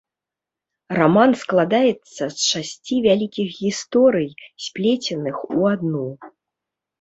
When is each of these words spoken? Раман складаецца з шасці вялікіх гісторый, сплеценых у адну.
Раман 0.99 1.31
складаецца 1.41 2.23
з 2.35 2.45
шасці 2.51 2.95
вялікіх 3.07 3.47
гісторый, 3.59 4.27
сплеценых 4.65 5.35
у 5.59 5.71
адну. 5.75 6.03